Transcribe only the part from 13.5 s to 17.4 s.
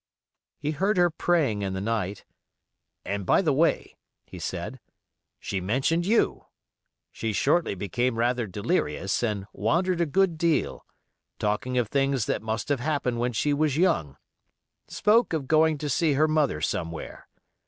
was young; spoke of going to see her mother somewhere.